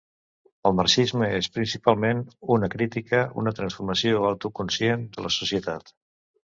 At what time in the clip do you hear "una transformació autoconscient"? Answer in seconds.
3.43-5.07